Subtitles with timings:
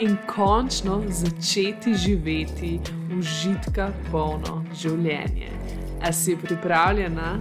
[0.00, 2.80] in končno začeti živeti
[3.18, 5.50] užitka polno življenje.
[6.00, 7.34] A si pripravljena?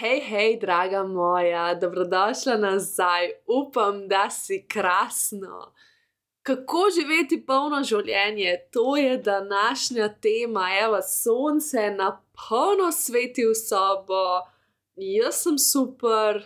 [0.00, 5.72] Hej, hej, draga moja, dobrodošla nazaj, upam, da si krasno.
[6.42, 14.50] Kako živeti polno življenje, to je današnja tema, evo, sonce na polno sveti v sobo
[15.00, 16.42] jaz sem super,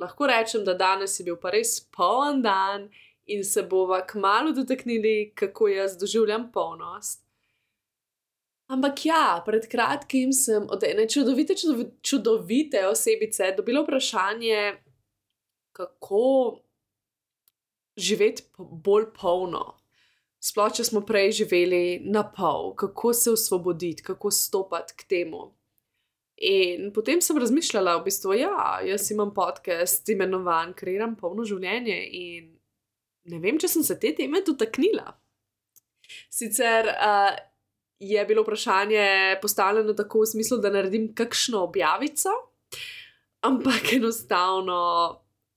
[0.00, 2.88] lahko rečem, da danes je bil pa res poln dan
[3.26, 7.24] in se bova kmalo dotaknili, kako jaz doživljam polnost.
[8.68, 11.54] Ampak ja, pred kratkim sem od ene čudovite,
[12.02, 14.76] čudovite osebice dobila vprašanje,
[15.72, 16.24] kako
[17.96, 19.74] živeti bolj polno.
[20.44, 25.52] Sploh, če smo prej živeli na pol, kako se osvoboditi, kako stopiti k temu.
[26.42, 32.48] In potem sem razmišljala, v bistvu, ja, jaz imam podcast, imenovan Kreiram polno življenje in
[33.30, 35.14] ne vem, če sem se te teme dotaknila.
[36.32, 37.36] Sicer uh,
[38.02, 42.34] je bilo vprašanje postavljeno tako v smislu, da naredim kakšno objavico,
[43.46, 44.80] ampak enostavno,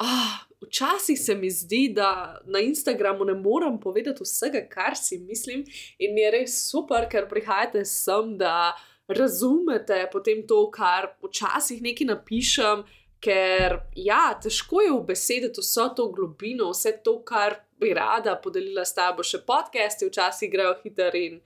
[0.04, 5.66] uh, včasih se mi zdi, da na Instagramu ne morem povedati vsega, kar si mislim,
[6.00, 8.76] in je res super, ker prihajate sem, da
[9.08, 12.84] razumete potem to, kar včasih nekaj napišem,
[13.24, 18.86] ker ja, težko je v besedi vso to globino, vse to, kar bi rada podelila
[18.86, 21.40] s tabo, še podcasti včasih grejo hiter in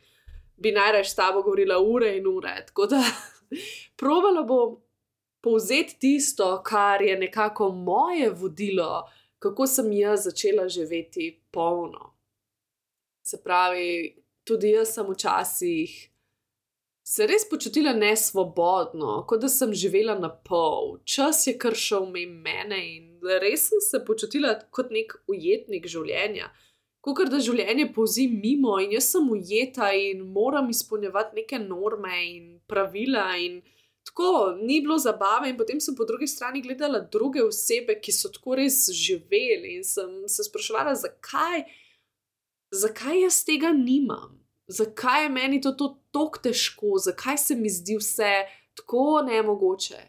[0.61, 2.54] bi najraje s tabo govorila ure in ure.
[2.67, 3.02] Tako da
[4.00, 4.77] provala bom
[5.42, 9.08] povzeti tisto, kar je nekako moje vodilo,
[9.42, 12.14] kako sem jaz začela živeti polno.
[13.26, 16.11] Se pravi, tudi jaz sem včasih
[17.11, 22.80] se res počutila nesvobodno, kot da sem živela na pol, čas je kar šel mene
[22.88, 26.48] in res sem se počutila kot nek ujetnik življenja.
[27.04, 32.44] Kot da življenje povzi mimo in jaz sem ujeta in moram izpolnjevati neke norme in
[32.70, 33.26] pravila.
[33.42, 33.60] In
[34.08, 38.32] tako ni bilo zabave, in potem sem po drugi strani gledala druge osebe, ki so
[38.32, 41.66] tako res živeli in sem se sprašvala, zakaj,
[42.86, 44.39] zakaj jaz tega nimam
[44.71, 45.76] zakaj je meni to
[46.11, 48.32] tako težko, zakaj se mi zdi vse
[48.76, 49.99] tako nemogoče.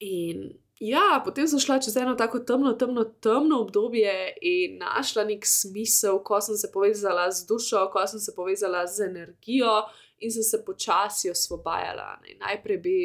[0.00, 0.48] In
[0.80, 6.22] ja, potem sem šla čez eno tako temno, temno, temno obdobje in našla nek smisel,
[6.24, 9.82] ko sem se povezala z dušo, ko sem se povezala z energijo
[10.18, 12.16] in sem se počasi osvobajala.
[12.40, 12.96] Najprej bi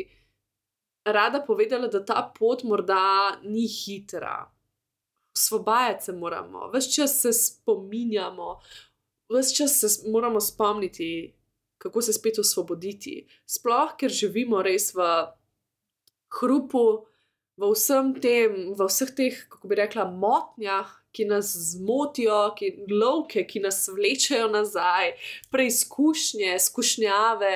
[1.06, 4.52] rada povedala, da ta pot morda ni hitra.
[5.35, 8.59] Osvobajati se moramo, vse čas se spominjamo,
[9.30, 11.34] vse čas se moramo spomniti,
[11.78, 13.28] kako se spet osvoboditi.
[13.46, 15.06] Sploh, ker živimo res v
[16.40, 17.06] hrupu,
[17.58, 23.46] v vsem tem, v vseh teh, kako bi rekla, motnjah, ki nas zmotijo, ki lovke,
[23.47, 25.16] ki nas vlečejo nazaj,
[25.52, 27.53] preizkušnje, skušnjave.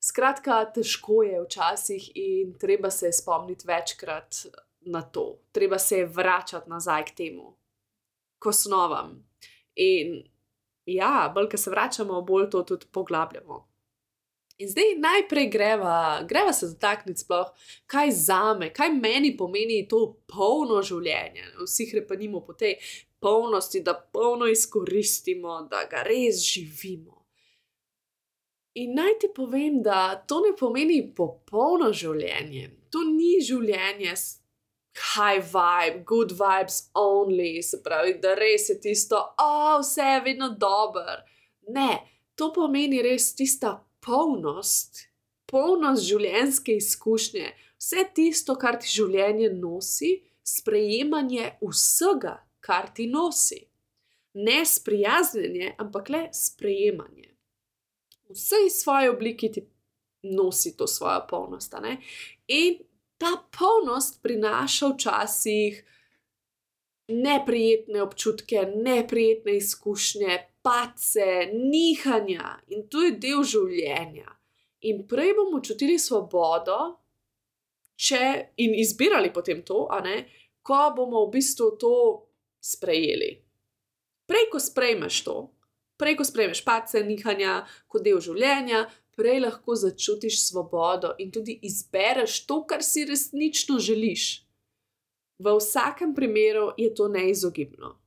[0.00, 4.46] Skratka, težko je včasih in treba se je spomniti večkrat
[4.80, 7.56] na to, treba se je vračati nazaj k temu,
[8.38, 9.18] k osnovam.
[9.74, 10.22] In
[10.94, 13.66] ja, bolj ko se vračamo, bolj to tudi poglabljamo.
[14.60, 17.48] In zdaj najprej greva, greva se dotakniti sploh,
[17.88, 21.46] kaj za me, kaj meni pomeni to polno življenje.
[21.62, 22.74] Vsi repanimo po tej
[23.20, 27.16] polnosti, da polno izkoristimo, da ga res živimo.
[28.74, 32.68] In naj ti povem, da to ne pomeni popolno življenje.
[32.92, 34.12] To ni življenje
[35.00, 40.50] high vibe, good vibes only, se pravi, da res je tisto, oh, vse je vedno
[40.58, 41.16] dobro.
[41.68, 41.90] Ne,
[42.34, 45.06] to pomeni res tista polnost,
[45.50, 50.16] polnost življenjske izkušnje, vse tisto, kar ti življenje nosi,
[50.46, 53.64] sprejemanje vsega, kar ti nosi.
[54.40, 57.32] Ne sprijaznjenje, ampak le sprejemanje.
[58.30, 59.64] Vse iz svoje oblike ti
[60.22, 61.74] nosi to svojo polnost.
[62.46, 62.78] In
[63.20, 65.84] ta polnost prinaša včasih
[67.08, 74.28] neprijetne občutke, neprijetne izkušnje, pace, nihanja in to je del življenja.
[74.88, 76.78] In prej bomo čutili svobodo,
[78.00, 78.22] če
[78.64, 80.24] in izbirali potem to, ne,
[80.64, 81.94] ko bomo v bistvu to
[82.60, 83.32] sprejeli.
[84.28, 85.36] Prej, ko sprejmeš to,
[86.00, 88.86] prej, ko sprejmeš pace, nihanja kot del življenja,
[89.20, 94.46] prej lahko začutiš svobodo in tudi izbereš to, kar si resnično želiš.
[95.40, 97.98] V vsakem primeru je to neizogibno.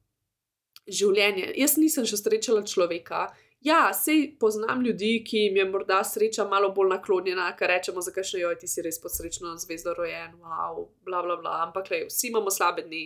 [0.89, 1.51] Življenje.
[1.57, 3.27] Jaz nisem še srečala človeka.
[3.63, 8.25] Ja, sej poznam ljudi, ki jim je morda sreča malo bolj naklonjena, kar rečemo, zakaj
[8.27, 11.53] še joj, ti si res pod srečno zvezdo rojen, wow, bla bla bla.
[11.67, 13.05] Ampak, le, vsi imamo slabe dni.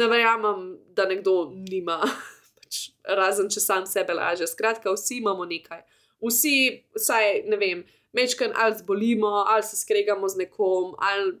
[0.00, 1.98] Ne verjamem, da nekdo nima,
[2.56, 2.86] pač,
[3.18, 4.48] razen če sam sebe laže.
[4.48, 5.84] Skratka, vsi imamo nekaj
[6.26, 7.84] vsi, vsaj ne vem,
[8.16, 11.36] mečken ali zbolimo, ali se skregamo z nekom, ali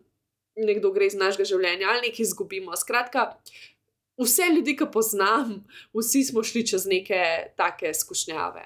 [0.56, 2.76] nekdo gre iz našega življenja, ali nekaj izgubimo.
[2.76, 3.28] Skratka,
[4.20, 5.58] vse ljudi, ki poznam,
[5.96, 7.22] vsi smo šli čez neke
[7.56, 8.64] take skušnjave.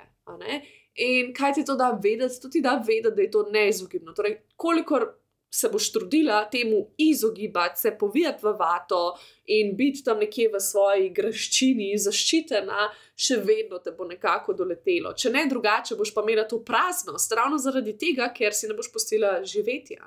[1.01, 2.41] In kaj ti to da vedeti?
[2.43, 4.15] To ti da vedeti, da je to neizogibno.
[4.15, 5.09] Torej, kolikor
[5.51, 11.09] se boš trudila temu izogibati, se povijati v vato in biti tam nekje v svoji
[11.11, 12.87] graščini, zaščitena,
[13.19, 15.13] še vedno te bo nekako doletelo.
[15.19, 18.93] Če ne drugače, boš pa imela to praznost, ravno zaradi tega, ker si ne boš
[18.95, 19.99] postila živeti.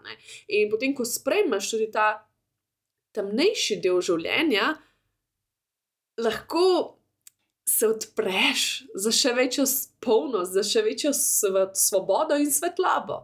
[0.47, 2.07] In potem, ko sprejmeš tudi ta
[3.13, 4.73] temnejši del življenja,
[6.23, 6.99] lahko.
[7.63, 8.61] Se odpreš
[8.99, 9.63] za še večjo
[10.03, 13.21] polnost, za še večjo svobodo in svetlobo.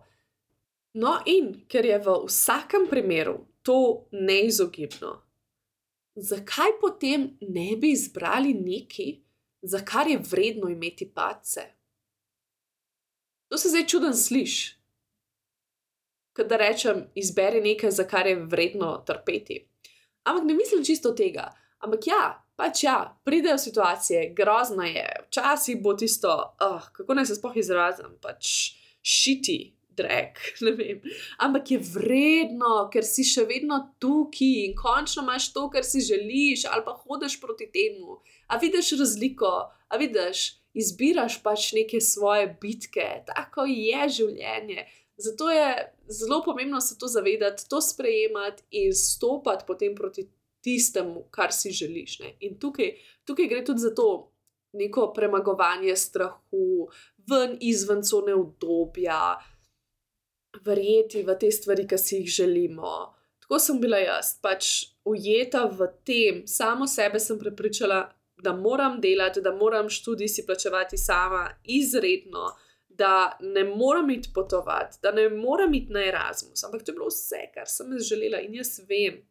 [0.94, 5.20] No, in ker je v vsakem primeru to neizogibno,
[6.16, 9.12] zakaj potem ne bi izbrali nekaj,
[9.62, 11.68] za kar je vredno imeti pace?
[13.50, 14.76] To se zdaj čuden sliši.
[16.40, 19.66] Da rečem, izberi nekaj, za kar je vredno trpeti.
[20.24, 21.50] Ampak ne mislim čisto tega.
[21.80, 27.36] Ampak ja, pač ja, pridejo situacije, grozno je, včasih bo tisto, oh, kako naj se
[27.36, 28.48] spoh izrazim, pač
[29.02, 31.02] šiti, drek, ne vem.
[31.46, 36.66] Ampak je vredno, ker si še vedno tukaj in končno imaš to, kar si želiš,
[36.72, 38.20] ali pa hodiš proti temu.
[38.50, 39.52] A vidiš razliko,
[39.90, 44.88] a vidiš, izbiraš pač neke svoje bitke, tako je življenje.
[45.20, 45.70] Zato je
[46.08, 50.30] zelo pomembno se to zavedati, to sprejemati in stopiti potem proti
[50.64, 52.20] tistemu, kar si želiš.
[52.20, 52.36] Ne?
[52.40, 52.94] In tukaj,
[53.28, 54.32] tukaj gre tudi za to
[54.74, 56.90] neko premagovanje strahu,
[57.30, 59.40] ven izven cone obdobja,
[60.66, 63.16] verjeti v te stvari, ki si jih želimo.
[63.40, 68.04] Tako sem bila jaz, pač ujeta v tem, samo sebe sem prepričala,
[68.44, 72.54] da moram delati, da moram študij si plačevati sama, izredno,
[72.88, 76.64] da ne moram iti potovati, da ne moram iti na Erasmus.
[76.64, 79.22] Ampak to je bilo vse, kar sem jaz želela in jaz vem,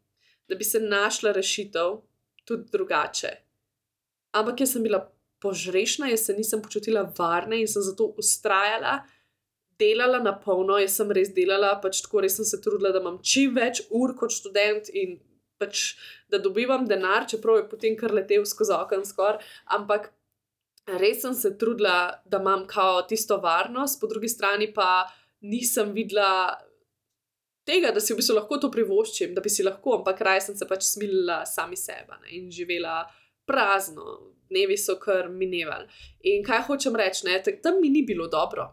[0.49, 2.01] da bi se našla rešitev
[2.45, 3.31] tudi drugače.
[4.33, 5.03] Ampak jaz sem bila
[5.41, 8.99] požrešna, jaz se nisem počutila varna in sem zato ustrajala
[9.79, 13.19] delala na polno, jaz sem res delala, pač tako res sem se trudila, da imam
[13.23, 15.19] čim več ur kot študent in
[15.59, 15.97] pač
[16.31, 19.43] da dobivam denar, čeprav je potem kar letel skozi okno skoraj.
[19.75, 20.11] Ampak
[21.03, 25.09] res sem se trudila, da imam kao tisto varnost, po drugi strani pa
[25.41, 26.57] nisem videla.
[27.69, 30.57] Tega, da si v bistvu lahko to privoščim, da bi si lahko, ampak raje sem
[30.57, 33.03] se pač smilila sami sebe ne, in živela
[33.49, 35.85] prazno, dnevi so kar minevali.
[36.33, 37.29] In kaj hočem reči,
[37.61, 38.71] tam mi ni bilo dobro,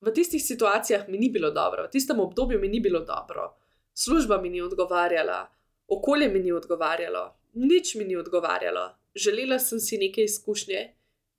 [0.00, 3.56] v tistih situacijah mi ni bilo dobro, v tistem obdobju mi ni bilo dobro,
[3.94, 5.46] služba mi ni odgovarjala,
[5.88, 8.90] okolje mi ni odgovarjalo, nič mi ni odgovarjalo.
[9.14, 10.80] Želela sem si neke izkušnje,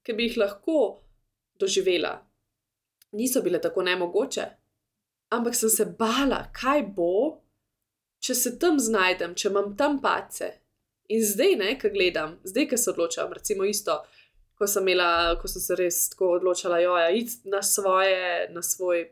[0.03, 1.03] ki bi jih lahko
[1.59, 2.25] doživela.
[3.11, 4.45] Niso bile tako nemogoče,
[5.29, 7.41] ampak sem se bala, kaj bo,
[8.19, 10.49] če se tam znajdem, če imam tam pace.
[11.13, 14.01] In zdaj, ne, ki gledam, zdaj, ki se odločam, recimo isto,
[14.57, 19.05] ko sem, imela, ko sem se res tako odločila, je iti na, svoje, na svoj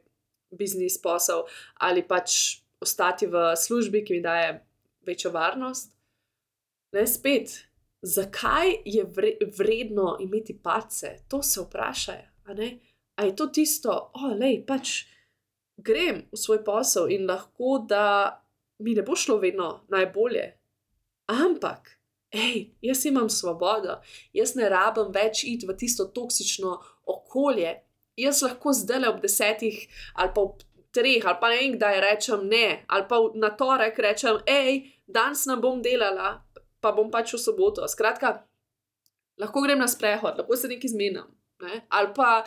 [0.56, 1.46] biznis posel
[1.82, 4.60] ali pač ostati v službi, ki mi daje
[5.06, 5.94] večjo varnost.
[6.96, 7.52] Ne spet,
[8.02, 9.06] zakaj je
[9.58, 12.22] vredno imeti pace, to se vprašaj.
[13.16, 15.06] A je to tisto, o, oh, pač
[15.78, 18.42] grem v svoj posel in lahko da
[18.80, 20.46] mi ne bo šlo vedno najbolje.
[21.32, 21.95] Ampak
[22.36, 24.00] hej, jaz imam svobodo,
[24.34, 27.82] jaz ne rabim več iti v tisto toksično okolje.
[28.16, 29.82] Jaz lahko zdaj le ob desetih
[30.16, 30.62] ali pa ob
[30.96, 35.46] treh ali pa ne vem, kdaj rečem ne, ali pa na torek rečem, hej, danes
[35.50, 36.38] ne bom delala,
[36.80, 37.88] pa bom pač v soboto.
[37.92, 38.46] Skratka,
[39.42, 41.28] lahko grem na sprehod, lahko se nekaj zmenim.
[41.64, 41.84] Ne?
[41.90, 42.46] Ali pa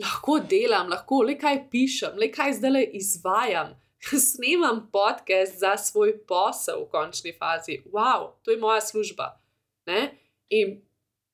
[0.00, 3.74] lahko delam, lahko le kaj pišem, le kaj zdaj le izvajam.
[4.32, 7.82] snemam podcast za svoj posel v končni fazi.
[7.92, 9.40] Wow, to je moja služba.
[9.86, 10.18] Ne?
[10.48, 10.80] In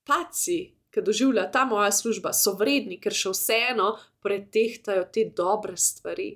[0.04, 6.35] paci, ki doživlja ta moja služba, so vredni, ker še vseeno pretehtajo te dobre stvari.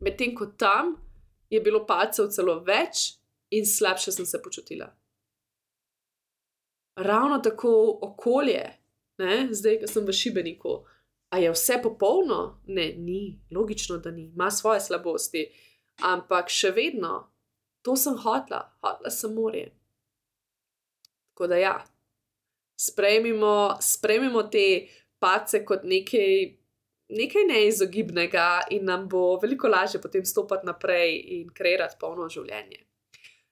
[0.00, 0.96] Medtem ko tam
[1.50, 3.18] je bilo pacev celo več
[3.50, 4.88] in slabše sem se počutila.
[6.98, 8.64] Ravno tako okolje,
[9.22, 9.34] ne?
[9.54, 10.80] zdaj, ko sem v šibeniku,
[11.30, 12.60] a je vse popolno?
[12.66, 15.44] Ne, ni, logično, da ni, ima svoje slabosti,
[16.02, 17.28] ampak še vedno,
[17.82, 19.70] to sem hotla, hotla sem morje.
[21.32, 21.74] Tako da ja,
[22.80, 24.88] sprejmimo, sprejmimo te
[25.18, 26.34] pace kot nekaj,
[27.14, 32.84] nekaj neizogibnega in nam bo veliko lažje potem stopiti naprej in kreirati polno življenje.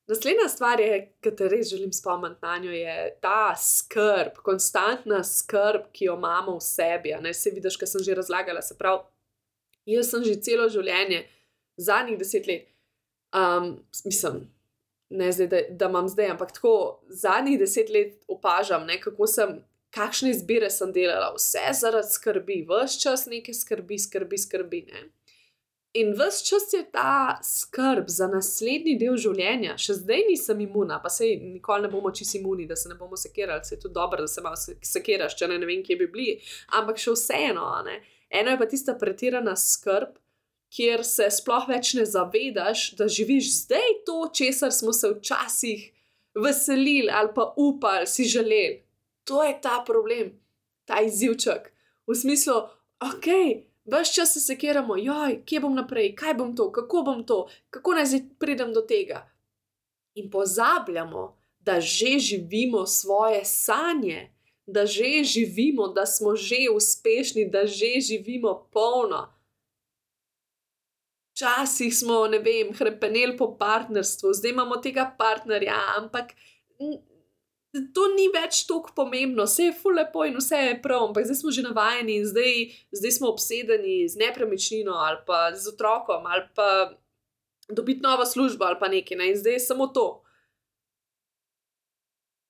[0.06, 0.78] Naslednja stvar,
[1.18, 6.54] ki te res želim spomniti na njo, je ta skrb, konstantna skrb, ki jo imamo
[6.60, 7.14] v sebi.
[7.22, 8.62] Ne se vidiš, kar sem že razlagala.
[8.62, 9.02] Se pravi,
[9.90, 11.24] jaz sem že celo življenje,
[11.76, 12.68] zadnjih deset let,
[13.34, 14.46] um, mislim,
[15.10, 19.58] ne zdaj, da, da imam zdaj, ampak tako zadnjih deset let opažam, ne, kako sem
[19.96, 24.82] kakšne izbire sem delala, vse zaradi skrbi, vse čas neke skrbi, skrbi, skrbi.
[24.92, 25.06] Ne?
[25.96, 31.12] In vse čas je ta skrb za naslednji del življenja, še zdaj nisem imuna, pa
[31.12, 34.20] se nikoli ne bomo čisto imuni, da se ne bomo sekirali, se je tudi dobro,
[34.20, 36.36] da se malo sekiraš, če ne, ne vem, kje bi bili.
[36.76, 38.02] Ampak še vseeno, ne?
[38.28, 40.18] eno je pa tista pretirana skrb.
[40.76, 45.92] Kjer se sploh več ne zavedaš, da živiš zdaj to, česar smo se včasih
[46.34, 48.86] veselili ali pa upali, si želeli
[49.26, 50.40] to je ta problem,
[50.84, 51.72] ta izzivček.
[52.06, 52.54] V smislu,
[53.02, 53.26] ok,
[53.84, 57.94] vse čas se sekiramo, joj, kje bom naprej, kaj bom to, kako bom to, kako
[57.98, 59.26] naj zdaj pridem do tega.
[60.14, 64.30] In pozabljamo, da že živimo svoje sanje,
[64.66, 69.26] da že živimo, da smo že uspešni, da že živimo polno.
[71.36, 76.32] Včasih smo, ne vem, krepenili po partnerstvu, zdaj imamo tega partnerja, ampak
[77.94, 81.38] to ni več tako pomembno, vse je fully lepo in vse je prav, ampak zdaj
[81.40, 82.54] smo že navajeni in zdaj,
[83.00, 86.68] zdaj smo obsedeni z nepremičnino ali pa z otrokom ali pa
[87.68, 89.28] dobiti novo službo ali pa nekaj, ne?
[89.30, 90.06] in zdaj je samo to.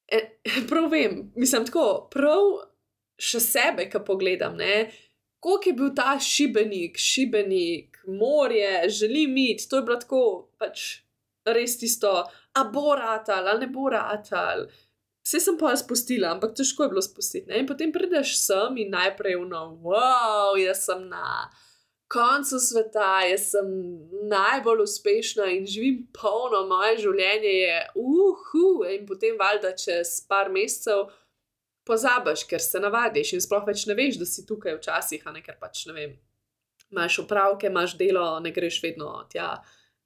[0.06, 0.38] E,
[0.70, 2.70] prav vem, mislim tako, prav
[3.18, 4.60] še sebe, ki pogledam.
[5.42, 10.22] Kako je bil ta šibenik, šibenik, morje, želim imeti, to je bilo tako,
[10.58, 10.86] pač
[11.46, 12.12] res tisto,
[12.54, 14.66] a bo ratal ali ne bo ratal.
[15.26, 17.48] Vse sem pa spustila, ampak težko je bilo spustiti.
[17.50, 17.58] Ne?
[17.58, 21.48] In potem prideš sem in najprej vno, wow, jaz sem na
[22.06, 23.72] koncu sveta, jaz sem
[24.30, 28.68] najbolj uspešna in živim polno, moje življenje je uhu.
[28.94, 31.08] In potem valjda čez par mesecev
[31.86, 35.42] pozabiš, ker se navadiš in sploh več ne veš, da si tukaj včasih, a ne
[35.42, 36.14] ker pač ne vem.
[36.90, 39.56] Imáš opravke, imaš delo, ne greš vedno tja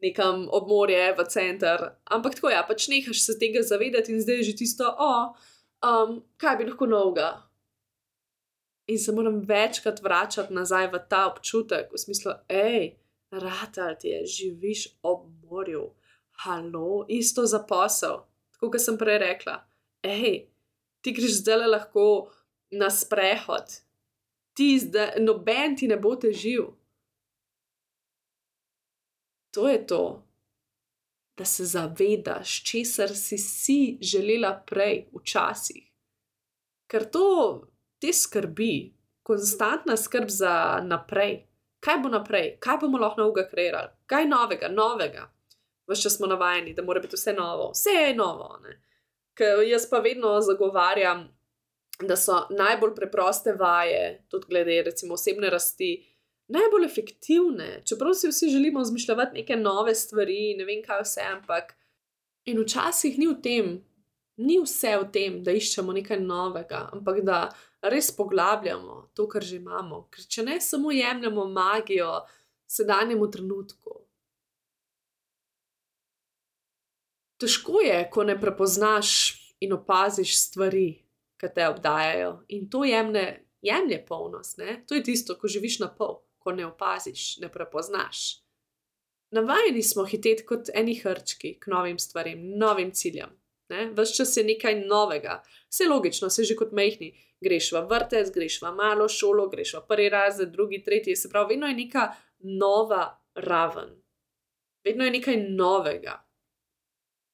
[0.02, 1.96] nekam ob morje, v center.
[2.04, 5.12] Ampak tako je, ja, pač nehaš se tega zavedati in zdaj je že tisto, o,
[5.84, 7.30] um, kaj bi lahko novega.
[8.90, 12.96] In se moram večkrat vračati nazaj v ta občutek, v smislu, hej,
[13.30, 15.92] ratal ti je, živiš ob morju,
[16.42, 18.24] halo, isto za posel.
[18.56, 19.60] Tako kot sem prej rekla,
[20.02, 20.48] hej,
[21.04, 22.32] ti greš zdaj lahko
[22.72, 23.78] na sprehod,
[24.60, 26.68] ti zdaj, noben ti ne bo težil
[29.50, 30.26] to je to,
[31.36, 35.84] da se zavedaš, česar si si želela prej, včasih.
[36.86, 41.46] Ker to te skrbi, konstantna skrb za naprej.
[41.80, 45.30] Kaj bo naprej, kaj bomo lahko novega kreirali, kaj novega, novega.
[45.88, 48.58] Vse smo navajeni, da mora biti vse novo, vse je novo.
[48.62, 48.76] Ne?
[49.34, 51.24] Ker jaz pa vedno zagovarjam,
[52.02, 55.92] da so najbolj preproste vaje, tudi glede recimo osebne rasti,
[56.48, 61.76] najbolj efektivne, čeprav si vsi želimo izmišljati neke nove stvari, ne vem kaj vse, ampak.
[62.44, 63.72] In včasih ni v tem,
[64.36, 67.40] ni vse v tem, da iščemo nekaj novega, ampak da
[67.82, 70.06] res poglabljamo to, kar že imamo.
[70.10, 72.22] Ker če ne samo jemljemo magijo
[72.70, 74.00] sedanjemu trenutku.
[77.40, 79.12] Težko je, ko ne prepoznaš
[79.64, 80.88] in opaziš stvari,
[81.40, 83.26] ki te obdajajo, in to jemlje,
[83.62, 84.58] jemlje polnost.
[84.58, 84.82] Ne?
[84.88, 88.40] To je tisto, ko živiš na pol ko ne opaziš, ne prepoznaš.
[89.30, 93.36] Navajeni smo hiteti kot eni hrčki k novim stvarem, novim ciljem.
[93.94, 97.12] Ves čas je nekaj novega, vse logično, se že kot mehni.
[97.40, 101.54] Greš v vrtec, greš v malo šolo, greš v prvi razred, drugi, tretji, se pravi,
[101.54, 103.04] vedno je neka nova
[103.34, 103.94] raven,
[104.84, 106.18] vedno je nekaj novega.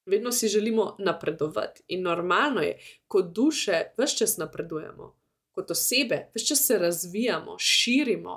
[0.07, 5.17] Vedno si želimo napredovati in normalno je, kot duše, vse čas napredujemo,
[5.53, 8.37] kot osebe, vse čas se razvijamo, širimo,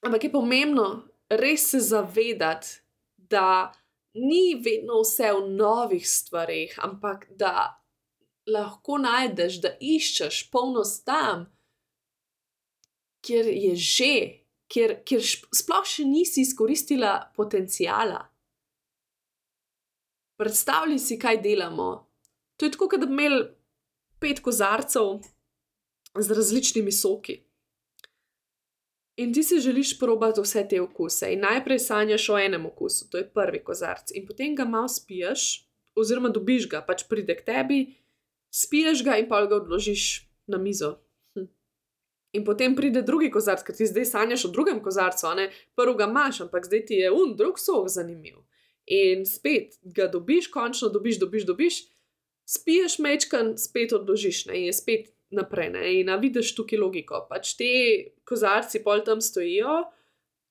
[0.00, 0.86] Ampak je pomembno
[1.28, 2.80] res se zavedati,
[3.16, 3.72] da
[4.14, 7.76] ni vedno vse v novih stvarih, ampak da
[8.48, 11.44] lahko najdeš, da iščeš polnost tam,
[13.22, 14.14] kjer je že,
[14.72, 15.22] kjer, kjer
[15.54, 18.24] sploh še nisi izkoristila potencijala.
[20.40, 22.08] Predstavljaj si, kaj delamo.
[22.56, 23.42] To je tako, kot da bi imeli
[24.20, 25.18] pet kozarcev
[26.16, 27.42] z različnimi soki.
[29.20, 31.28] In ti si želiš probati vse te okuse.
[31.34, 35.68] In najprej sanjaš o enem okusu, to je prvi kozarc, in potem ga malo spiješ,
[35.94, 37.80] oziroma dobiš ga, pač pride k tebi,
[38.50, 40.06] spiješ ga in pa ga odložiš
[40.46, 40.94] na mizo.
[41.34, 41.50] Hm.
[42.32, 45.98] In potem pride drugi kozarc, ker ti zdaj sanjaš o drugem kozarcu, a ne prvi
[46.00, 48.40] ga imaš, ampak zdaj ti je un, drug sok zanimiv.
[48.90, 51.78] In spet ga dobiš, končno dobiš, dobiš, dobiš,
[52.50, 54.58] spiješ mečkan, spet odložiš ne?
[54.58, 55.70] in je spet naprej.
[55.70, 55.86] Ne?
[56.00, 57.22] In vidiš tukaj logiko.
[57.30, 57.70] Pač te
[58.26, 59.84] kozarci pol tam stojijo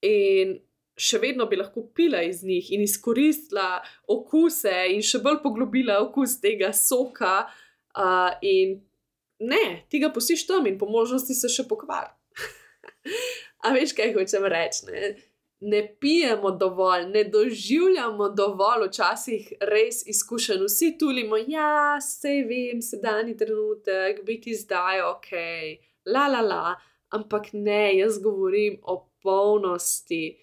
[0.08, 0.56] in
[1.00, 3.82] še vedno bi lahko pila iz njih in izkoristila
[4.12, 7.50] okuse in še bolj poglobila okus tega soka.
[8.00, 8.78] Uh, in
[9.44, 12.14] ne, ti ga posiš tam in po možnosti se še pokvar.
[13.66, 14.88] A veš, kaj hočem reči?
[15.60, 23.38] Ne pijemo dovolj, ne doživljamo dovolj, včasih res izkušen, vsi tulimo, ja, vse vem, sedajni
[23.38, 25.32] trenutek, biti zdaj ok,
[26.06, 26.76] la la la,
[27.10, 30.38] ampak ne, jaz govorim o polnosti.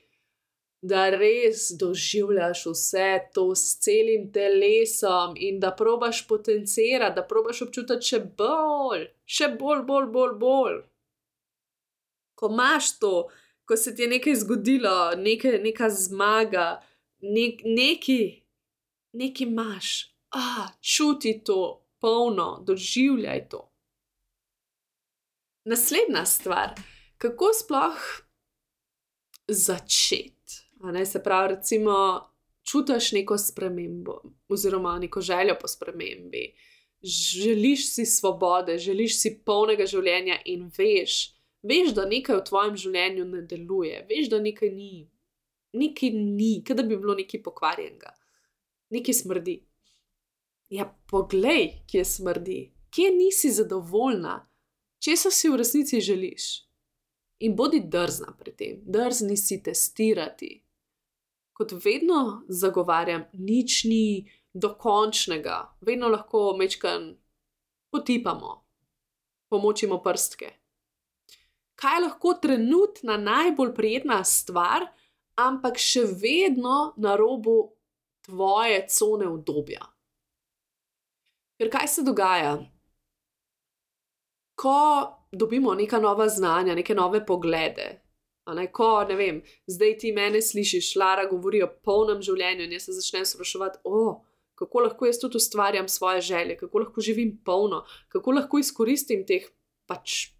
[0.86, 8.12] Da res doživljaš vse to s celim telesom in da probaš potencirati, da probaš občutiti
[8.12, 10.76] še bolj, še bolj, bolj, bolj, bolj.
[12.36, 13.14] Ko imaš to,
[13.66, 16.82] ko se ti je nekaj zgodilo, nekaj, neka zmaga,
[17.20, 18.42] nek, neki,
[19.12, 23.72] neki imaš, ah, čuti to, polno, doživljaj to.
[25.64, 26.70] Naslednja stvar,
[27.18, 27.98] kako sploh
[29.48, 30.36] začeti.
[31.04, 32.20] Se pravi, recimo,
[32.62, 36.54] čutiš neko spremembo, oziroma neko željo po spremembi.
[37.02, 43.24] Želiš si svobode, želiš si polnega življenja in veš, veš, da nekaj v tvojem življenju
[43.30, 45.06] ne deluje, veš, da nekaj ni,
[45.76, 48.12] nekaj ni, da bi bilo nekaj pokvarjenega,
[48.94, 49.56] nekaj smrdi.
[50.74, 54.40] Ja, poglej, kje smrdi, kje nisi zadovoljna,
[54.98, 56.46] če se si v resnici želiš.
[57.46, 60.54] In bodi drzna pri tem, drzni si testirati.
[61.56, 67.10] Kot vedno zagovarjam, nič ni dokončnega, vedno lahko mečkam
[67.92, 68.54] potipamo,
[69.52, 70.50] pomočimo prstke
[71.86, 74.88] kaj je lahko trenutna najbolj prijetna stvar,
[75.38, 77.58] ampak še vedno na robu
[78.26, 79.84] tvoje cone obdobja.
[81.60, 82.56] Ker kaj se dogaja?
[84.58, 84.78] Ko
[85.30, 87.88] dobimo neka nova znanja, neke nove poglede.
[88.56, 92.86] Ne, ko, ne vem, zdaj ti mene slišiš, Lara govori o polnem življenju, in jaz
[92.88, 94.22] se začnem spraševati, oh,
[94.58, 99.50] kako lahko jaz tudi ustvarjam svoje želje, kako lahko živim polno, kako lahko izkoristim teh
[99.90, 100.35] pač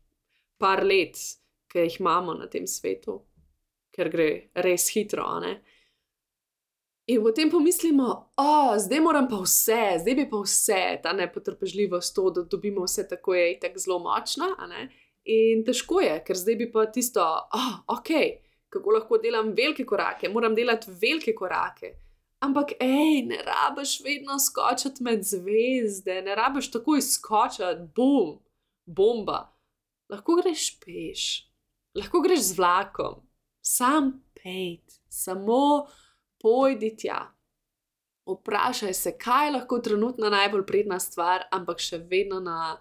[0.59, 1.19] par let,
[1.73, 3.21] ki jih imamo na tem svetu,
[3.95, 4.29] ker gre
[4.65, 5.27] res hitro.
[7.07, 12.31] In potem pomislimo, da zdaj moram pa vse, zdaj bi pa vse, ta nepotrpežljivost, to,
[12.31, 14.49] da dobimo vse tako, je tako zelo močna.
[15.27, 17.23] In težko je, ker zdaj bi pa tisto,
[17.55, 18.11] oh, ok,
[18.73, 21.95] kako lahko delam velike korake, moram delati velike korake.
[22.45, 28.37] Ampak, hej, ne rabiš vedno skočiti med zvezde, ne rabiš takoj skočiti, bum,
[28.87, 29.56] bomba
[30.13, 31.23] lahko greš peš,
[31.97, 33.23] lahko greš z vlakom,
[33.61, 35.87] sam pejt, samo
[36.43, 37.33] pojdi tja.
[38.27, 42.77] Vprašaj se, kaj je lahko trenutno najbolj prijetna stvar, ampak še vedno na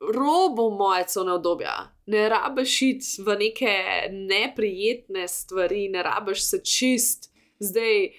[0.00, 1.74] robu moje cone obdobja.
[2.06, 3.74] Ne rabiš iti v neke
[4.12, 8.10] neprijetne stvari, ne rabiš se čist zdaj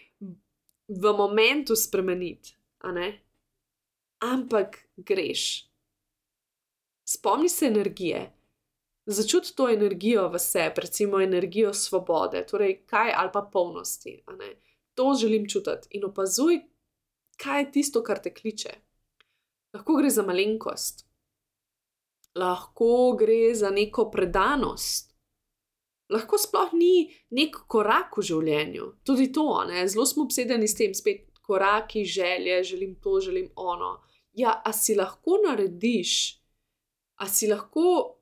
[0.88, 2.58] v momentu spremeniti,
[4.22, 5.71] ampak greš
[7.13, 8.34] spomni se energije.
[9.06, 14.24] Začuti to energijo v sebi, recimo energijo svobode, torej kaj ali pa polnosti.
[14.93, 16.60] To želim čutiti in opazuj,
[17.38, 18.69] kaj je tisto, kar te kliče.
[19.74, 21.06] Lahko gre za malenkost,
[22.36, 25.15] lahko gre za neko predanost,
[26.10, 28.91] lahko sploh ni nek korak v življenju.
[29.04, 29.88] Tudi to, ne?
[29.88, 33.97] zelo smo obsedeni s tem, spet koraki, želje, želim to, želim ono.
[34.34, 36.41] Ja, a si lahko narediš
[37.22, 38.18] a si lahko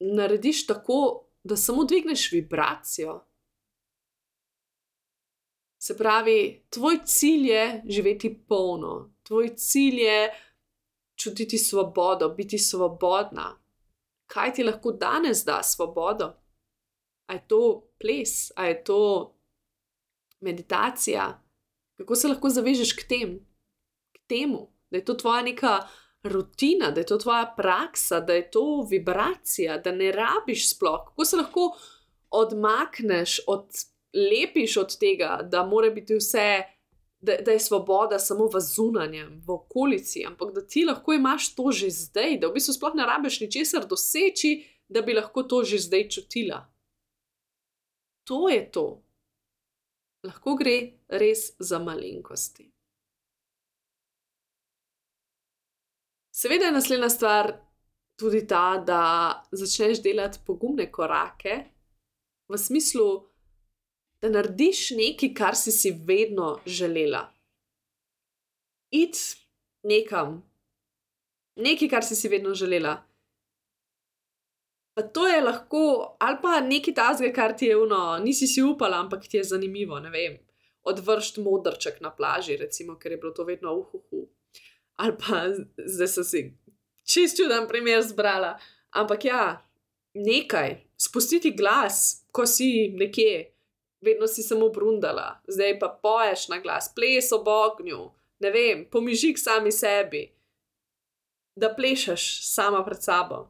[0.00, 3.26] narediš tako, da samo dvigneš vibracijo.
[5.82, 10.30] Se pravi, tvoj cilj je živeti polno, tvoj cilj je
[11.16, 13.58] čutiti svobodo, biti svobodna.
[14.26, 16.32] Kaj ti lahko danes da svobodo?
[17.26, 19.34] A je to ples, a je to
[20.40, 21.42] meditacija?
[21.96, 23.38] Kako se lahko zavežeš k, tem,
[24.12, 25.88] k temu, da je to tvoja neka
[26.22, 31.04] rutina, da je to tvoja praksa, da je to vibracija, da ne rabiš sploh.
[31.08, 31.76] Kako se lahko
[32.30, 36.62] odmakneš, odlepiš od tega, da mora biti vse
[37.20, 41.72] da, da je svoboda samo v zunanjem, v okolici, ampak da ti lahko imaš to
[41.72, 45.78] že zdaj, da v bistvu sploh ne rabiš ničesar doseči, da bi lahko to že
[45.78, 46.64] zdaj čutila.
[48.24, 49.02] To je to.
[50.24, 52.69] Lahko gre res za malenkosti.
[56.40, 57.52] Seveda je naslednja stvar
[58.18, 59.00] tudi ta, da
[59.52, 61.56] začneš delati pogumne korake,
[62.48, 63.08] v smislu,
[64.22, 67.26] da narediš nekaj, kar si si vedno želela.
[68.90, 69.20] Id
[69.84, 70.40] nekam,
[71.56, 72.96] nekaj, kar si si vedno želela.
[74.96, 79.04] Pa to je lahko, ali pa nekaj tazga, kar ti je uno, nisi si upala,
[79.04, 80.00] ampak ti je zanimivo.
[80.82, 84.28] Odvršt modrček na plaži, recimo, ker je bilo to vedno uhuhu.
[85.00, 85.46] Ali pa
[85.86, 86.40] zdaj sem si
[87.08, 88.58] čist čuden primer zbrala.
[88.90, 89.44] Ampak ja,
[90.14, 93.52] nekaj, spustiti glas, ko si nekje,
[94.04, 98.10] vedno si samo brundala, zdaj pa poješ na glas, ples ob ognju,
[98.40, 100.26] ne vem, pomižik sami sebi,
[101.56, 103.46] da plešeš sama pred sabo.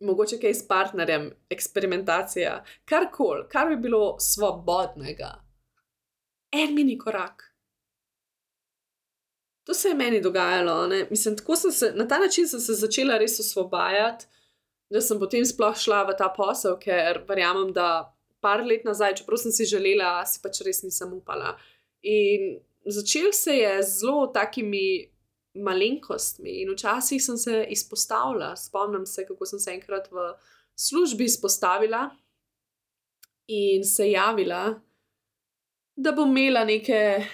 [0.00, 5.32] Mogoče kaj s partnerjem, eksperimentacija, karkoli, kar bi bilo svobodnega.
[6.54, 7.47] En mini korak.
[9.68, 10.88] To se je meni dogajalo.
[11.10, 11.36] Mislim,
[11.72, 14.24] se, na ta način sem se začela res osvobajati,
[14.90, 18.08] da sem potem sploh šla v ta posel, ker verjamem, da
[18.40, 21.52] par let nazaj, čeprav sem si želela, si pač res nisem upala.
[22.00, 25.10] In začel se je z zelo takimi
[25.58, 28.54] malenkostmi, in včasih sem se izpostavila.
[28.56, 30.30] Spomnim se, kako sem se enkrat v
[30.80, 32.06] službi izpostavila
[33.52, 34.80] in se javila,
[35.96, 37.26] da bom imela neke,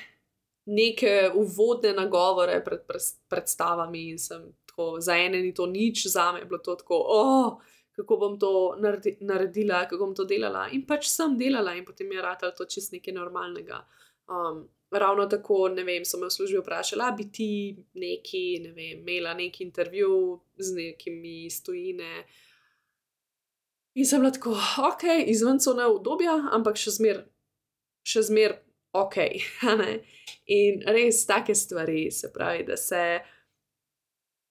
[0.64, 2.81] neke uvodne nagovore pred
[3.29, 7.00] predstavami, in sem tako, za ene ni to nič, za me je bilo to tako,
[7.09, 7.61] oh,
[7.96, 8.77] kako bom to
[9.20, 10.68] naredila, kako bom to delala.
[10.72, 13.85] In pač sem delala, in potem je rado to čist nekaj normalnega.
[14.27, 18.72] Um, ravno tako, ne vem, so me v službi vprašali, da bi ti neki, ne
[18.72, 22.24] vem, imela neki intervju z nekimi stojine.
[23.94, 24.57] In sem lahko,
[24.90, 27.22] ok, izven so ne obdobja, ampak še zmer,
[28.03, 28.59] še zmer,
[28.94, 29.16] ok.
[30.57, 33.04] In res take stvari, se pravi, da se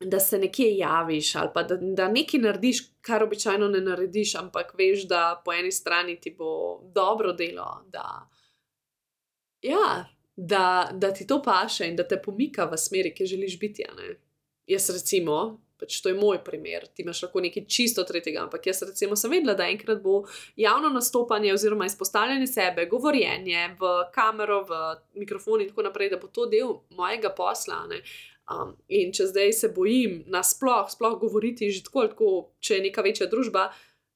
[0.05, 4.73] da se nekje javiš ali pa da, da nekaj narediš, kar običajno ne narediš, ampak
[4.77, 8.29] veš, da po eni strani ti bo dobro delo, da,
[9.61, 13.85] ja, da, da ti to paše in da te pomika v smeri, ki želiš biti.
[14.67, 18.79] Jaz, recimo, pač to je moj primer, ti imaš lahko nekaj čisto tretjega, ampak jaz,
[18.87, 20.21] recimo, sem vedela, da enkrat bo
[20.55, 24.79] javno nastopanje oziroma izpostavljanje sebe, govorjenje v kamero, v
[25.19, 27.83] mikrofon in tako naprej, da bo to del mojega posla.
[27.91, 27.99] Ne?
[28.47, 32.31] Um, in če zdaj se bojim nasploh, sploh govoriti že tako, tako,
[32.63, 33.69] če je neka večja družba,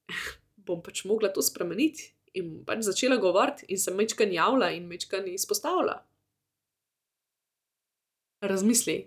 [0.68, 5.28] bom pač mogla to spremeniti in pač začela govoriti in se mečkan javlja in mečkan
[5.28, 6.00] izpostavlja.
[8.44, 9.00] Razmisli,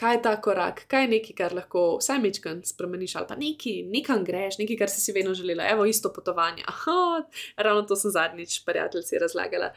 [0.00, 3.80] kaj je ta korak, kaj je nekaj, kar lahko vsaj mečkan spremeniš, ali pa nekaj,
[3.92, 6.64] nekam greš, nekaj, kar si si vedno želela, evo isto potovanje.
[6.72, 7.24] Aha,
[7.56, 9.74] ravno to sem zadnjič prijateljici razlagala.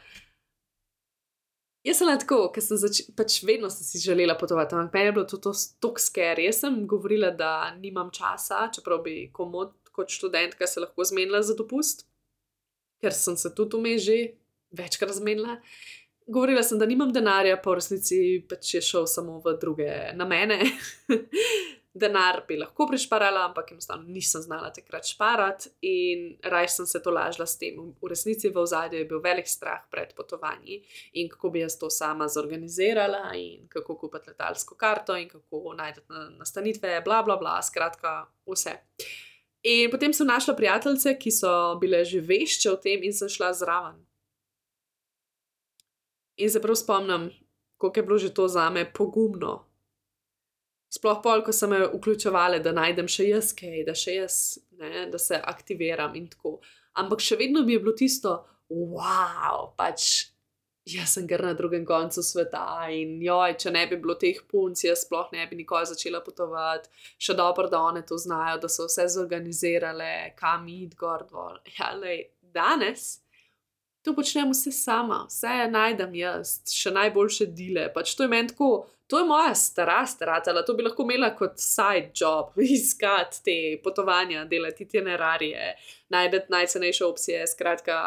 [1.84, 5.16] Jaz sem tako, ker sem zač, pač vedno sem si želela potovati, ampak meni je
[5.18, 5.36] bilo to
[5.84, 6.46] tako scary.
[6.48, 11.54] Jaz sem govorila, da nimam časa, čeprav bi komod kot študentka se lahko zmenila za
[11.54, 12.06] dopust,
[13.04, 14.16] ker sem se tudi vmes že
[14.72, 15.60] večkrat zmenila.
[16.26, 20.60] Govorila sem, da nimam denarja, pa v resnici pač je šel samo v druge namene.
[21.94, 27.10] denar bi lahko prišparala, ampak enostavno nisem znala takrat šparati in raj sem se to
[27.10, 27.78] lažila s tem.
[28.02, 30.80] V resnici v ozadju je bil velik strah pred potovanji
[31.12, 36.00] in kako bi jaz to sama zorganizirala in kako kupiti letalsko karto in kako najti
[36.38, 38.74] nastanitve, bla, bla, bla, skratka, vse.
[39.62, 43.52] In potem sem našla prijateljice, ki so bile že vešče o tem, in sem šla
[43.52, 44.02] zraven.
[46.36, 47.30] In se prav spomnim,
[47.80, 49.64] kako je bilo že to za me pogumno,
[50.94, 54.36] sploh pol, ko so me vključevali, da najdem še jaz kaj, da še jaz,
[54.78, 56.58] ne, da se aktiviram in tako.
[57.02, 58.36] Ampak še vedno mi je bilo tisto,
[58.70, 60.30] wow, pač
[60.84, 64.84] jaz sem kar na drugem koncu sveta in joj, če ne bi bilo teh punc,
[64.84, 66.92] jaz sploh ne bi nikoli začela potovati.
[67.18, 71.58] Še dobro, da one to znajo, da so vse zorganizirale, kam id gor dol.
[71.78, 73.23] Ja, lej, danes.
[74.04, 77.86] To počnem vse sama, vse najdem jaz, še najboljše dele.
[77.94, 81.56] Pač to je meni tako, to je moja stara stratela, to bi lahko imela kot
[81.60, 85.72] side job, iskati te potovanja, delati te nerarije,
[86.12, 87.98] najdete najcenejše opcije, skratka,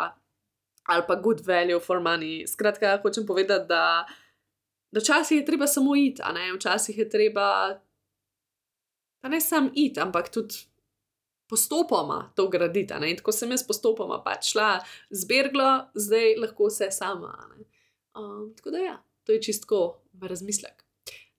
[0.88, 2.46] ali pa good value for money.
[2.48, 4.06] Skratka, hočem povedati, da,
[4.94, 7.50] da včasih je treba samo iti, a ne včasih je treba,
[9.22, 10.68] pa ne samo iti, ampak tudi.
[11.48, 12.94] Postopoma to graditi.
[12.94, 14.80] In tako sem jaz postopoma pač šla
[15.10, 17.34] z Berglo, zdaj lahko vse sama.
[18.18, 20.84] Um, tako da, ja, to je čisto v razmislek.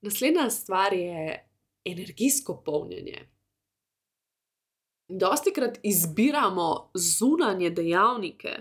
[0.00, 1.44] Naslednja stvar je
[1.84, 3.28] energijsko polnjenje.
[5.08, 8.56] Dosti krat izbiramo zunanje dejavnike,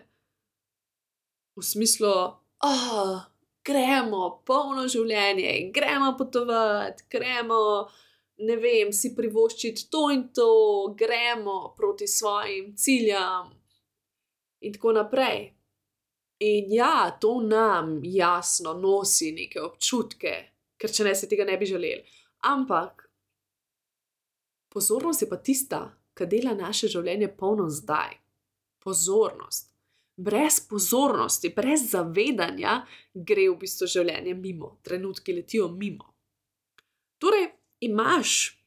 [1.57, 3.21] v smislu, da oh,
[3.65, 7.59] gremo polno življenje, gremo potovati, gremo,
[8.37, 10.49] ne vem, si privoščiti to in to,
[10.97, 13.53] gremo proti svojim ciljem,
[14.61, 15.53] in tako naprej.
[16.39, 20.33] In ja, to nam jasno nosi neke občutke,
[20.77, 22.03] ker če ne se tega ne bi želeli.
[22.45, 23.07] Ampak
[24.69, 25.79] pozornost je pa tista,
[26.13, 28.19] ki dela naše življenje polno zdaj.
[28.85, 29.73] Pozornost.
[30.17, 32.79] Brez pozornosti, brez zavedanja,
[33.13, 36.16] gre v bistvu življenje mimo, trenutki letijo mimo.
[37.79, 38.57] Imaš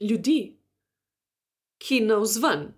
[0.00, 0.56] ljudi,
[1.78, 2.70] ki na vzven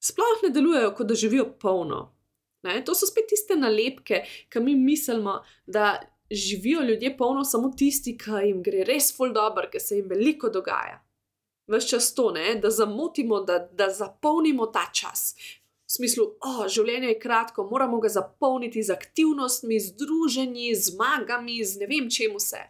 [0.00, 2.14] sploh ne delujejo, kot da živijo polno.
[2.62, 2.84] Ne?
[2.84, 8.46] To so spet tiste nalepke, ki mi mislimo, da živijo ljudje polno samo tisti, ki
[8.46, 11.00] jim gre res ful dobro, ker se jim veliko dogaja.
[11.68, 12.54] Ves čas to, ne?
[12.54, 15.34] da zamotimo, da, da zapolnimo ta čas.
[15.88, 21.62] V smislu, oh, življenje je kratko, moramo ga zapolniti z aktivnostmi, z druženji, z zmagami,
[21.64, 22.60] z ne vem čemu vse.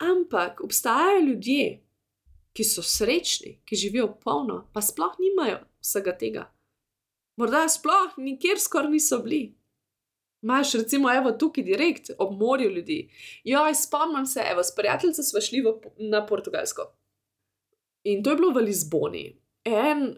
[0.00, 1.82] Ampak obstajajo ljudje,
[2.52, 6.46] ki so srečni, ki živijo polno, pa sploh nimajo vsega tega.
[7.36, 9.42] Morda sploh nikjer skoraj niso bili.
[10.42, 13.10] Máš, recimo, evo tukaj direkt ob morju ljudi.
[13.44, 16.88] Ja, spomnim se, evo, s prijateljem smo šli v, na Portugalsko.
[18.04, 19.24] In to je bilo v Lizboni.
[19.64, 20.16] En,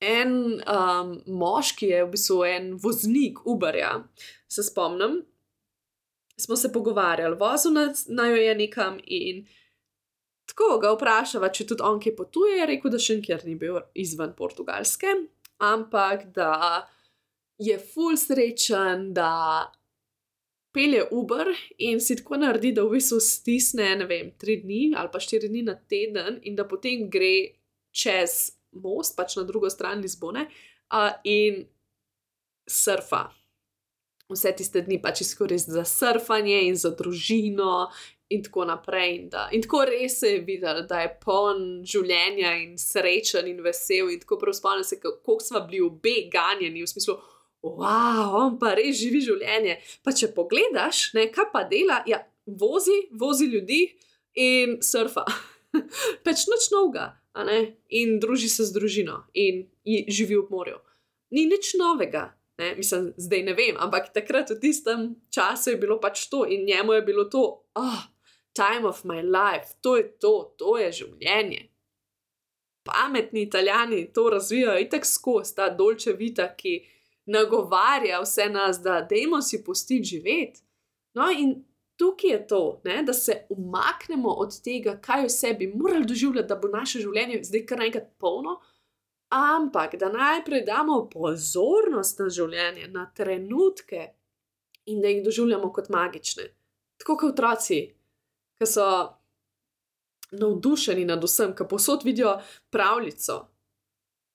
[0.00, 3.92] en um, moški je v bistvu en voznik Uberja,
[4.50, 5.20] se spomnim.
[6.40, 7.74] Smo se pogovarjali, vozil
[8.08, 9.44] naj jo je nekam in
[10.48, 12.56] tako ga vprašava, če tudi on kje potuje.
[12.58, 15.12] Je rekel, da še nikjer ni bil izven Portugalske,
[15.62, 16.88] ampak da
[17.62, 19.70] je full srečen, da
[20.72, 25.12] pelje Uber in si tako naredi, da v bistvu stisne, ne vem, tri dni ali
[25.12, 27.52] pa štiri dni na teden in da potem gre
[27.92, 31.60] čez most, pač na drugo stran Lizbone uh, in
[32.68, 33.28] surfa.
[34.32, 37.90] Vse tiste dni pač izkoristi za surfanje in za družino,
[38.32, 39.16] in tako naprej.
[39.16, 44.10] In, da, in tako res je videl, da je poln življenja in srečen in vesel.
[44.12, 47.18] In tako prav spomnim se, kako smo bili obe ganjeni v smislu.
[47.62, 49.78] Wow, on pa res živi življenje.
[50.02, 53.84] Pa če pogledaš, ne, kaj pa dela, ja, vozi, vozi ljudi
[54.40, 55.26] in surfa.
[56.24, 57.12] Peč noč novega,
[57.88, 60.80] in druži se z družino in živi v morju.
[61.32, 65.98] Ni nič novega, ne, mislim, zdaj ne vem, ampak takrat v tistem času je bilo
[66.00, 67.42] pač to in njemu je bilo to,
[67.74, 68.02] ah, oh,
[68.54, 71.68] time of my life, to je to, to je življenje.
[72.86, 76.80] Pametni italijani to razvijajo in tako skozi ta dolče vita, ki
[77.30, 80.62] nagovarja vse nas, da dajmo si pustiti živeti.
[81.14, 81.60] No, in
[82.00, 86.56] tukaj je to, ne, da se umaknemo od tega, kaj vse bi morali doživljati, da
[86.56, 88.58] bo naše življenje zdaj kar enkrat polno,
[89.32, 94.10] ampak da najprej damo pozornost na življenje, na trenutke
[94.86, 96.50] in da jih doživljamo kot magične.
[97.00, 97.80] Tako kot otroci,
[98.58, 98.86] ki so
[100.32, 102.36] navdušeni nad vsem, ki posod vidijo
[102.70, 103.38] pravljico,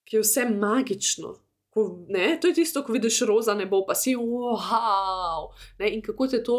[0.08, 1.36] ki je vse magično.
[1.70, 5.52] Ko, ne, to je tisto, ko vidiš roza nebo, pa si wow.
[5.80, 6.56] Ne, in kako te to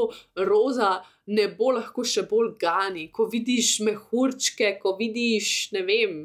[0.47, 6.21] roza nebo lahko še bolj gani, ko vidiš mehurčke, ko vidiš ne vem.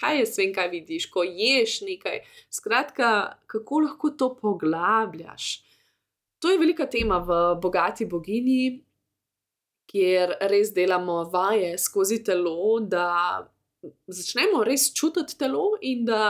[0.00, 2.20] Kaj je svem, kaj vidiš, ko ješ nekaj?
[2.50, 3.08] Skratka,
[3.46, 5.48] kako lahko to poglabljaš?
[6.38, 8.84] To je velika tema v Bogati bogini,
[9.90, 13.42] kjer res delamo vaje skozi telo, da
[14.06, 16.22] začnemo res čutiti telo in da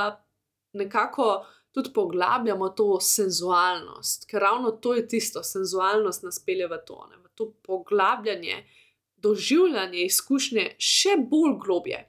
[0.79, 7.03] nekako tudi poglabljamo to senzualnost, ker ravno to je tisto, senzualnost nas pelje v to,
[7.11, 8.63] ne, v to poglabljanje,
[9.17, 12.01] doživljanje izkušnje še bolj globje.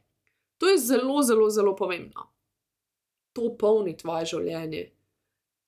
[0.60, 2.28] To je zelo, zelo, zelo pomembno.
[3.36, 4.90] To polni tvoje življenje.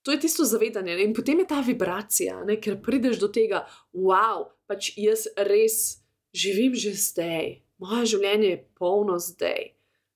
[0.03, 1.03] To je tisto zavedanje ne?
[1.03, 2.57] in potem je ta vibracija, ne?
[2.57, 6.01] ker prideš do tega, wow, pač jaz res
[6.33, 9.71] živim že zdaj, moje življenje je polno zdaj.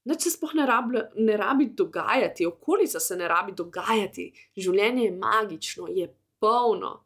[0.05, 0.65] Nič se sploh ne,
[1.17, 6.09] ne rabi dogajati, okolica se ne rabi dogajati, življenje je magično, je
[6.41, 7.05] polno.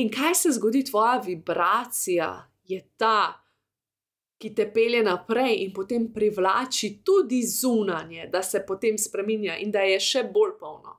[0.00, 2.30] In kaj se zgodi, tvoja vibracija
[2.64, 3.39] je ta,
[4.40, 9.84] ki te pelje naprej in potem privlači tudi zunanje, da se potem spremenja in da
[9.84, 10.96] je še bolj polno.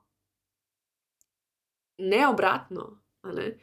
[2.05, 2.85] Ne obratno.
[3.33, 3.55] Ne?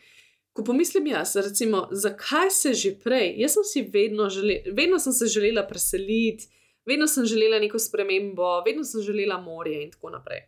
[0.52, 5.14] Ko pomislim jaz, recimo, zakaj se že prej, jaz sem si vedno želela, vedno sem
[5.14, 6.48] se želela preseliti,
[6.86, 10.42] vedno sem želela neko spremembo, vedno sem želela morje in tako naprej.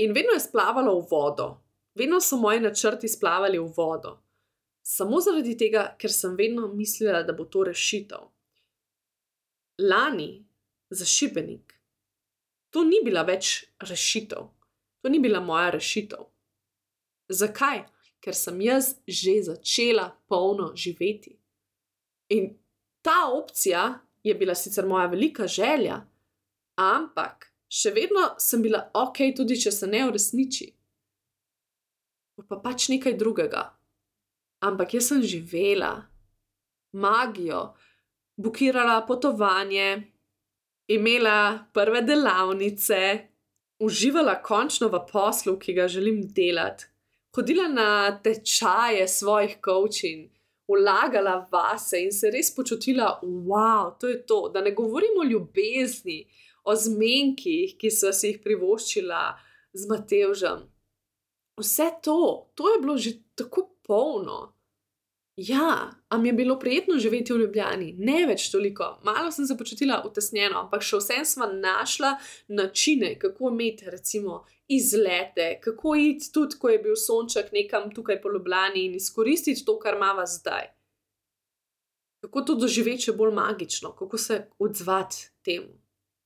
[0.00, 1.50] In vedno je splavalo v vodo,
[1.94, 4.16] vedno so moji načrti splavali v vodo.
[4.90, 8.24] Samo zaradi tega, ker sem vedno mislila, da bo to rešitev.
[9.78, 10.44] Lani
[10.90, 11.76] za šibenik,
[12.74, 13.52] to ni bila več
[13.86, 14.48] rešitev,
[15.00, 16.26] to ni bila moja rešitev.
[17.30, 17.84] Zakaj?
[18.20, 21.38] Ker sem jaz že začela polno živeti.
[22.34, 22.50] In
[23.00, 26.02] ta opcija je bila sicer moja velika želja,
[26.76, 30.72] ampak še vedno sem bila ok, tudi če se ne uresniči.
[32.48, 33.70] Pa pač nekaj drugega.
[34.60, 35.94] Ampak jaz sem živela,
[36.92, 37.74] magijo,
[38.36, 40.02] bukirala potovanje,
[40.88, 43.28] imela prve delavnice,
[43.80, 46.84] uživala končno v poslu, ki ga želim delati,
[47.36, 50.28] hodila na tečaje svojih coaching,
[50.68, 56.24] vlagala vase in se res počutila, wow, to je to, da ne govorimo o ljubezni,
[56.64, 59.22] o zmenkih, ki so si jih privoščila
[59.72, 60.68] z Matevžem.
[61.60, 64.52] Vse to, to je bilo že tako polno.
[65.36, 69.56] Ja, a mi je bilo prijetno živeti v Ljubljani, ne več toliko, malo sem se
[69.56, 72.10] počutila utesnjeno, ampak še vsem smo našla
[72.48, 78.30] načine, kako imeti, recimo, izlete, kako iti tudi, ko je bil sonček nekam tukaj po
[78.30, 80.68] Ljubljani in izkoristiti to, kar imamo zdaj.
[82.20, 85.72] Kako to doživeti še bolj magično, kako se odzvati temu.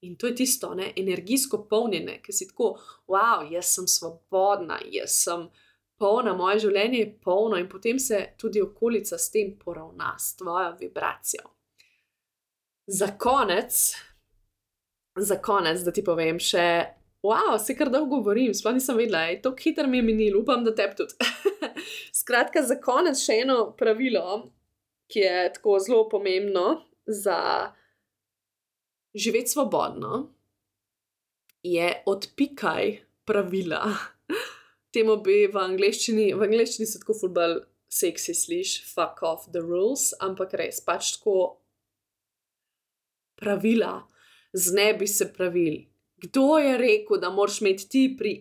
[0.05, 2.75] In to je tisto, ne, energijsko polnjene, ki si tako,
[3.09, 5.47] wow, jaz sem svobodna, jaz sem
[5.99, 10.75] polna, moje življenje je polno in potem se tudi okolica s tem poravna, s tvojo
[10.81, 11.47] vibracijo.
[12.87, 13.79] Za konec,
[15.17, 16.67] za konec, da ti povem še,
[17.25, 20.65] wow, se kar dolgo govorim, sploh nisem vedela, je to hitro mi je minilo, upam,
[20.67, 21.17] da te tudi.
[22.21, 24.51] Skratka, za konec še eno pravilo,
[25.09, 27.73] ki je tako zelo pomembno za
[29.15, 30.29] živeti svobodno,
[31.65, 33.95] je odpikaj pravila.
[34.95, 37.57] Temu bi v angleščini, v angleščini se tako fulbal
[37.91, 41.59] seksi sliš, fuck off the rules, ampak res pač tako
[43.41, 44.05] pravila,
[44.55, 45.85] znebi se pravil.
[46.23, 48.37] Kdo je rekel, da moraš imeti ti pri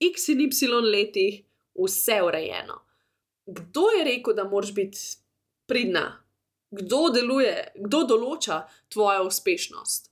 [0.00, 1.40] x in y letih
[1.74, 2.82] vse urejeno?
[3.46, 4.98] Kdo je rekel, da moraš biti
[5.66, 6.20] pridna?
[6.70, 10.10] Kdo deluje, kdo določa tvojo uspešnost?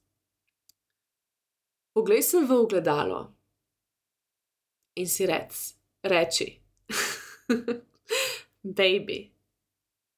[1.93, 3.35] Poglej se v ogledalo
[4.97, 6.61] in si rec, reči,
[8.63, 9.31] baby,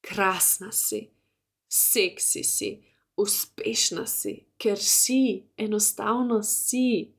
[0.01, 1.09] krasna si,
[1.67, 2.69] seksi si,
[3.17, 7.13] uspešna si, ker si, enostavno si,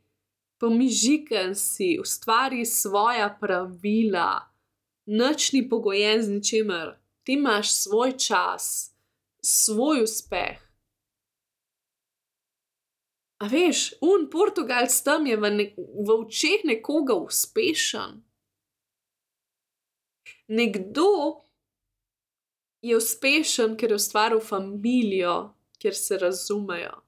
[0.58, 4.48] pomižikan si, ustvari svoja pravila,
[5.06, 8.92] noč ni pogojen z ničemer, ti imaš svoj čas,
[9.42, 10.66] svoj uspeh.
[13.36, 18.25] A veš, un Portugalc tam je v, ne, v očeh nekoga uspešen.
[20.48, 21.42] Nekdo
[22.82, 27.02] je uspešen, ker je ustvaril družino, kjer se razumejo,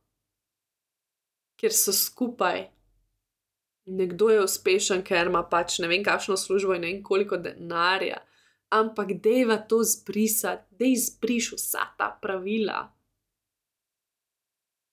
[1.56, 2.68] kjer so skupaj.
[3.86, 8.20] Nekdo je uspešen, ker ima pač ne vem, kakšno službo in ne vem, koliko denarja.
[8.70, 12.82] Ampak dejva to zbrisati, da izbriš vsa ta pravila.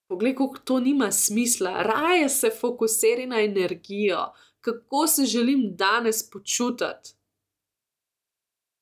[0.08, 7.16] Poglej, kako to nima smisla, raje se fokusiraj na energijo, kako se želim danes počutiti.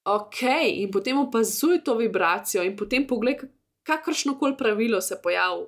[0.04, 3.38] Ok, in potem opazuj to vibracijo, in potem poglej,
[3.88, 5.64] kakršno koli pravilo se pojavi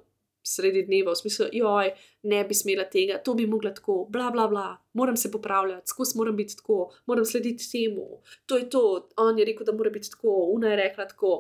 [0.47, 1.91] sredi dneva, v smislu, joj,
[2.31, 6.19] ne bi smela tega, to bi mogla tako, bla, bla, bla, moram se popravljati, skozi
[6.19, 10.11] moram biti tako, moram slediti temu, to je to, on je rekel, da mora biti
[10.11, 11.33] tako, una je rekla tako.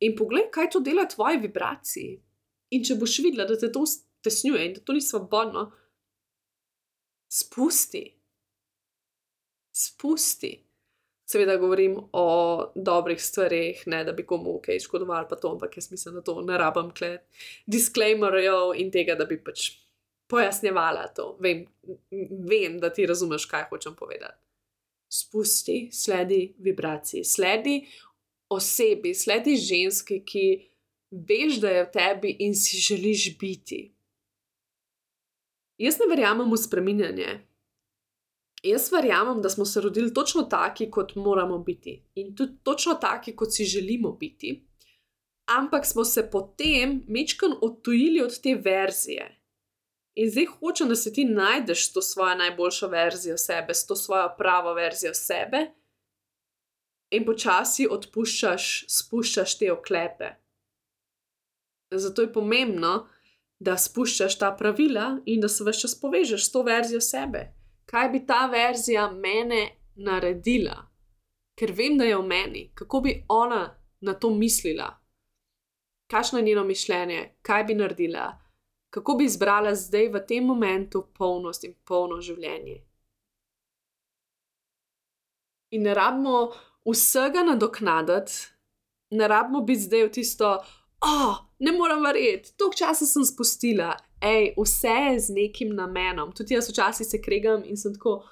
[0.00, 2.20] In poglej, kaj to dela tvoji vibraciji.
[2.70, 5.64] In če boš videla, da te to stesnjuje in da to ni svobodno,
[7.26, 8.04] spusti.
[9.74, 10.52] Spusti.
[11.28, 12.26] Seveda govorim o
[12.74, 16.40] dobrih stvarih, ne da bi komu kaj škodoval, pa to, ampak jaz mislim, da to
[16.42, 17.26] ne rabim klet.
[17.66, 19.74] Disclaimerjev in tega, da bi pač
[20.28, 21.34] pojasnjevala to.
[21.40, 21.66] Vem,
[22.48, 24.40] vem, da ti razumeš, kaj hočem povedati.
[25.12, 27.82] Spusti, sledi vibraciji, sledi
[28.48, 30.46] osebi, sledi ženski, ki
[31.10, 33.82] veš, da je v tebi in si želiš biti.
[35.78, 37.36] Jaz ne verjamem v spreminjanje.
[38.62, 43.36] Jaz verjamem, da smo se rodili točno taki, kot moramo biti in tudi točno taki,
[43.36, 44.66] kot si želimo biti,
[45.46, 49.34] ampak smo se potem mečkam odtujili od te verzije.
[50.14, 54.74] In zdaj hočem, da se ti najdeš to svojo najboljšo verzijo sebe, to svojo pravo
[54.74, 55.66] verzijo sebe,
[57.10, 60.32] in počasi odpuščaš, spuščaš te oklepe.
[61.94, 63.06] Zato je pomembno,
[63.58, 67.46] da spuščaš ta pravila in da se vse čas povežeš s to verzijo sebe.
[67.88, 69.62] Kaj bi ta verzija mene
[69.96, 70.76] naredila,
[71.58, 73.62] ker vem, da je v meni, kako bi ona
[74.00, 74.90] na to mislila,
[76.10, 78.26] kakšno je njeno mišljenje, kaj bi naredila,
[78.90, 82.82] kako bi izbrala zdaj v tem momentu polnost in polno življenje.
[85.70, 86.52] In ne rabimo
[86.88, 88.32] vsega nadoknaditi,
[89.10, 90.52] ne rabimo biti zdaj v tisto,
[91.04, 96.32] oh, ne morem verjeti, toliko časa sem spustila, Ej, vse je z nekim namenom.
[96.32, 98.22] Tudi jaz včasih se kregam in sem tako,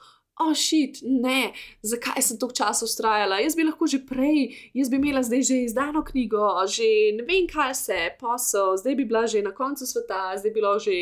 [0.40, 4.98] oh, šit, ne, zakaj sem toliko časa ustrajala, jaz bi lahko že prej, jaz bi
[5.00, 9.42] imela zdaj že izdano knjigo, že ne vem, kaj se, posel, zdaj bi bila že
[9.42, 10.96] na koncu sveta, zdaj bi bilo že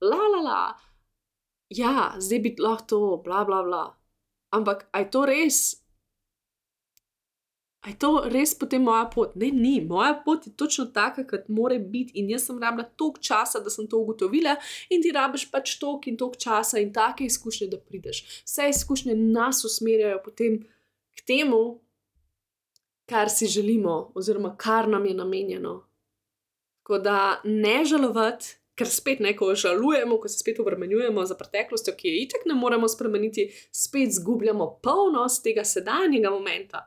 [0.00, 0.62] la la la.
[1.74, 3.84] Ja, zdaj bi lahko to, bla bla bla.
[4.54, 5.85] Ampak aj to res
[7.90, 9.34] je to res potem moja pot?
[9.38, 9.80] Ne, ni.
[9.80, 12.18] Moja pot je točno taka, kot mora biti.
[12.18, 14.56] In jaz sem rabila toliko časa, da sem to ugotovila,
[14.90, 18.24] in ti rabiš pač toliko in toliko časa in take izkušnje, da prideš.
[18.42, 20.58] Vse izkušnje nas usmerjajo potem
[21.14, 21.78] k temu,
[23.06, 25.76] kar si želimo, oziroma kar nam je namenjeno.
[26.82, 28.56] Tako da ne žalovati.
[28.76, 32.88] Ker spet neko žalujemo, ko se spet obremenjujemo za preteklostjo, ki je itek ne moremo
[32.88, 36.82] spremeniti, spet izgubljamo polnost tega sedanjega momenta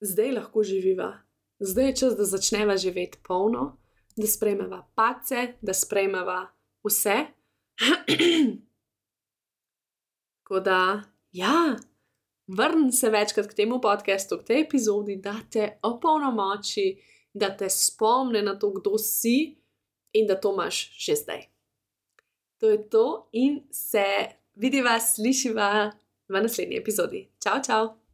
[0.00, 1.12] zdaj lahko živiva,
[1.58, 3.76] zdaj je čas, da začneva živeti polno,
[4.16, 6.46] da sprejmeva pace, da sprejmeva
[6.84, 7.16] vse.
[10.42, 11.76] Tako da, ja,
[12.46, 16.96] vrnem se večkrat k temu podkastu, k tej epizodi, da te opolnomoči,
[17.34, 19.56] da te spomne na to, kdo si
[20.12, 21.46] in da to imaš že zdaj.
[22.60, 24.04] To je to, in se
[24.54, 25.92] vidiva, slišiva
[26.28, 27.28] v naslednji epizodi.
[27.42, 28.05] Čau, čau!